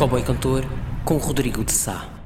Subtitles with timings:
[0.00, 0.64] Cowboy Cantor
[1.04, 2.19] com Rodrigo de Sá.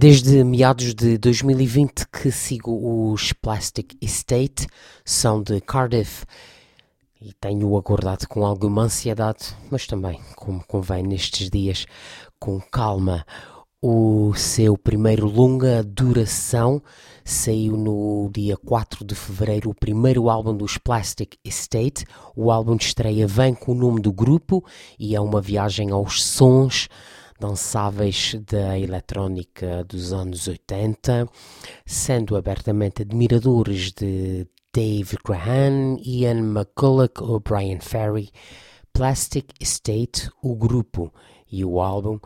[0.00, 4.68] Desde meados de 2020 que sigo os Plastic Estate,
[5.04, 6.24] são de Cardiff
[7.20, 11.84] e tenho aguardado com alguma ansiedade, mas também, como convém nestes dias,
[12.38, 13.26] com calma.
[13.82, 16.80] O seu primeiro longa duração
[17.24, 22.04] saiu no dia 4 de fevereiro, o primeiro álbum dos Plastic Estate.
[22.36, 24.64] O álbum de estreia vem com o nome do grupo
[24.96, 26.88] e é uma viagem aos sons
[27.38, 31.28] dançáveis da eletrónica dos anos 80,
[31.86, 38.30] sendo abertamente admiradores de Dave Graham, Ian McCulloch ou Brian Ferry.
[38.92, 41.12] Plastic Estate, o grupo,
[41.50, 42.20] e o álbum uh,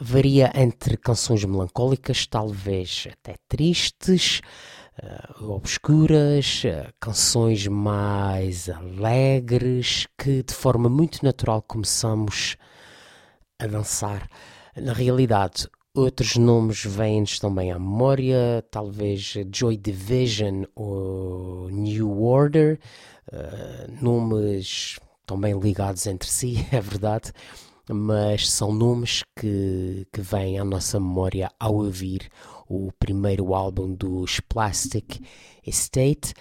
[0.00, 4.40] varia entre canções melancólicas, talvez até tristes,
[5.02, 12.71] uh, obscuras, uh, canções mais alegres que de forma muito natural começamos a
[13.66, 14.28] dançar.
[14.76, 22.78] Na realidade, outros nomes vêm-nos também à memória, talvez Joy Division ou New Order,
[23.32, 27.32] uh, nomes também ligados entre si, é verdade,
[27.90, 32.30] mas são nomes que, que vêm à nossa memória ao ouvir
[32.68, 35.20] o primeiro álbum dos Plastic
[35.66, 36.32] Estate.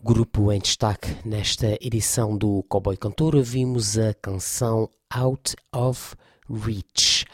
[0.00, 6.14] O grupo em destaque nesta edição do Cowboy Cantor ouvimos a canção Out of
[6.48, 7.26] Reach.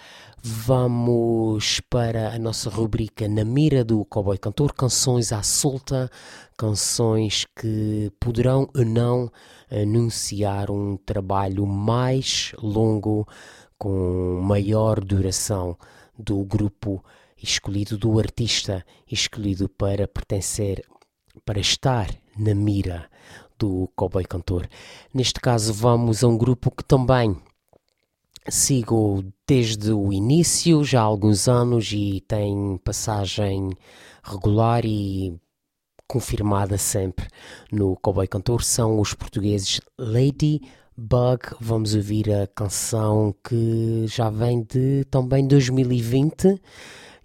[0.43, 6.11] Vamos para a nossa rubrica Na Mira do Cowboy Cantor, canções à solta,
[6.56, 9.31] canções que poderão ou não
[9.70, 13.28] anunciar um trabalho mais longo,
[13.76, 15.76] com maior duração
[16.19, 17.05] do grupo
[17.37, 20.82] escolhido, do artista escolhido para pertencer,
[21.44, 23.08] para estar na mira
[23.58, 24.69] do Cowboy Cantor.
[25.12, 27.36] Neste caso, vamos a um grupo que também
[28.48, 33.70] sigo desde o início, já há alguns anos, e tem passagem
[34.22, 35.38] regular e
[36.06, 37.26] confirmada sempre
[37.72, 40.60] no Cowboy Cantor, são os portugueses Lady
[40.96, 41.40] Bug.
[41.60, 46.60] Vamos ouvir a canção que já vem de também 2020,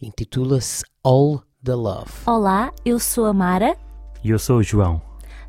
[0.01, 2.11] intitula-se All the Love.
[2.25, 3.88] Olá, eu sou a Mara.
[4.23, 5.01] E eu sou o João.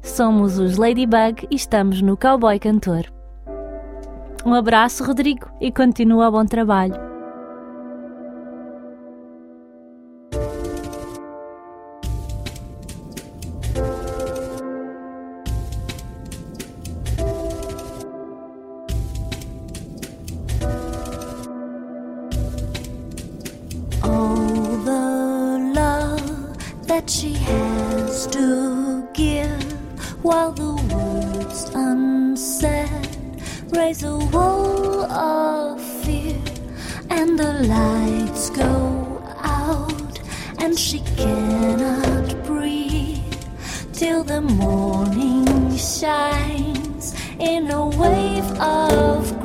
[0.02, 3.05] Somos os Ladybug e estamos no Cowboy Cantor.
[4.44, 7.09] Um abraço, Rodrigo, e continua bom trabalho.
[37.40, 40.20] the lights go out
[40.58, 43.34] and she cannot breathe
[43.94, 49.39] till the morning shines in a wave of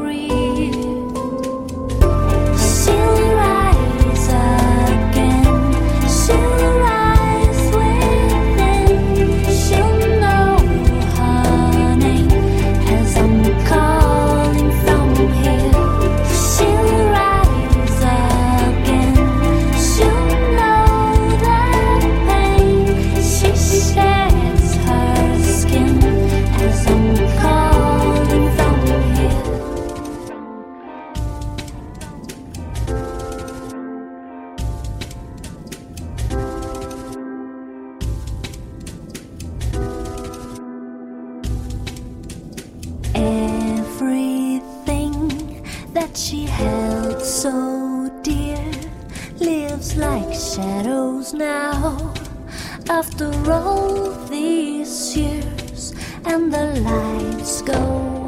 [52.89, 55.93] after all these years
[56.25, 57.73] and the lights go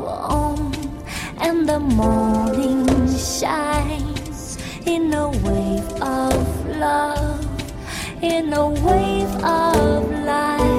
[0.07, 0.73] on
[1.39, 7.47] and the morning shines in a wave of love
[8.21, 10.76] in a wave of light.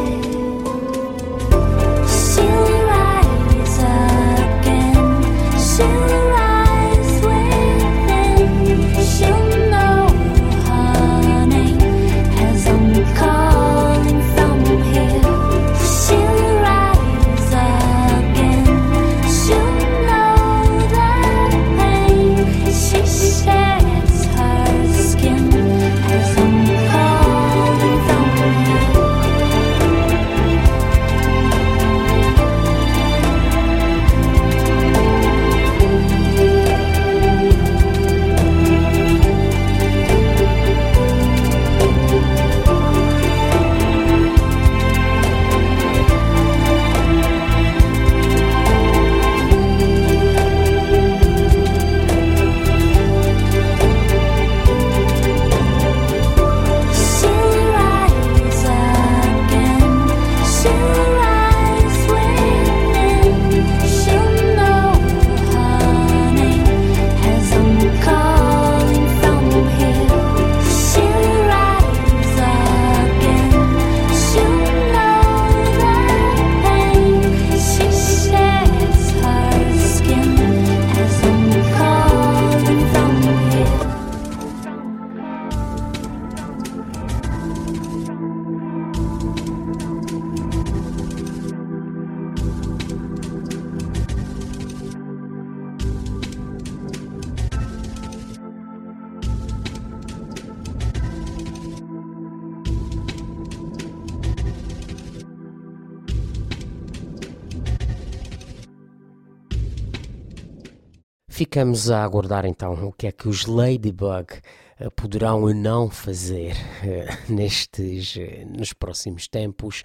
[111.48, 114.34] Ficamos a aguardar então o que é que os Ladybug
[114.82, 118.18] uh, poderão ou não fazer uh, nestes,
[118.54, 119.82] nos próximos tempos.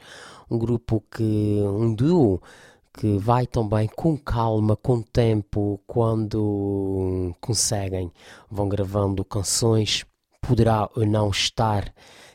[0.52, 1.24] Um grupo que,
[1.64, 2.42] um duo
[2.94, 8.12] que vai também com calma, com tempo, quando conseguem,
[8.52, 10.06] vão gravando canções,
[10.42, 11.94] poderá ou não estar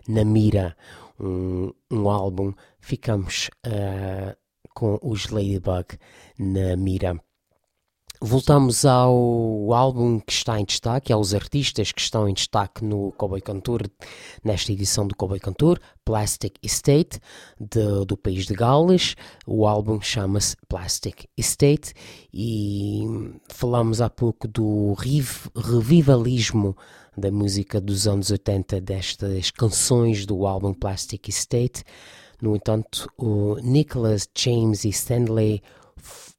[0.08, 0.74] na mira
[1.20, 4.34] um, um álbum, ficamos uh,
[4.72, 5.98] com os Ladybug
[6.38, 7.27] na mira.
[8.20, 13.40] Voltamos ao álbum que está em destaque, aos artistas que estão em destaque no Cowboy
[13.40, 13.88] Cantor,
[14.42, 17.20] nesta edição do Cowboy Cantor, Plastic Estate,
[17.60, 19.14] de, do país de Gales.
[19.46, 21.94] O álbum chama-se Plastic Estate
[22.34, 23.04] e
[23.50, 24.94] falamos há pouco do
[25.54, 26.76] revivalismo
[27.16, 31.84] da música dos anos 80, destas canções do álbum Plastic Estate.
[32.42, 35.62] No entanto, o Nicholas James e Stanley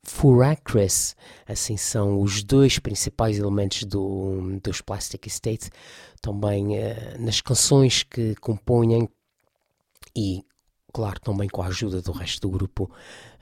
[0.04, 1.16] Furacris,
[1.46, 5.70] assim são os dois principais elementos do, dos Plastic Estate,
[6.22, 9.10] também uh, nas canções que compõem
[10.16, 10.44] e,
[10.94, 12.92] claro, também com a ajuda do resto do grupo,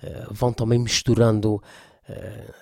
[0.04, 2.54] uh, vão também misturando uh,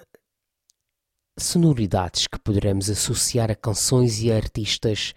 [1.37, 5.13] sonoridades que poderemos associar a canções e a artistas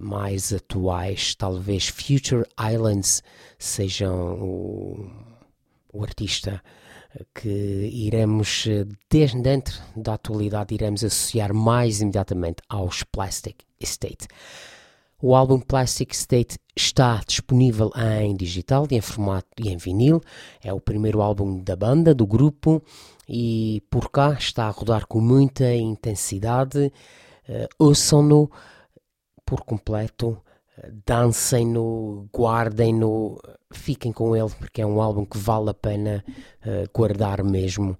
[0.00, 3.22] mais atuais, talvez Future Islands
[3.56, 5.10] sejam o,
[5.92, 6.60] o artista
[7.34, 7.48] que
[7.92, 14.26] iremos, eh, desde dentro da atualidade, iremos associar mais imediatamente aos Plastic Estate.
[15.20, 20.20] O álbum Plastic State está disponível em digital em formato e em vinil.
[20.62, 22.82] É o primeiro álbum da banda, do grupo,
[23.26, 26.92] e por cá está a rodar com muita intensidade.
[27.48, 28.50] Uh, Ouçam-no
[29.44, 30.38] por completo
[31.06, 33.40] dancem-no, guardem-no,
[33.72, 36.22] fiquem com ele, porque é um álbum que vale a pena
[36.64, 37.98] uh, guardar mesmo.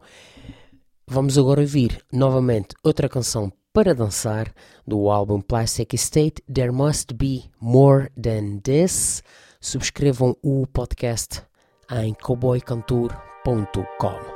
[1.09, 4.53] Vamos agora ouvir novamente outra canção para dançar
[4.87, 9.23] do álbum Plastic Estate, There Must Be More Than This.
[9.61, 11.43] Subscrevam o podcast
[11.91, 14.36] em cowboycantour.com.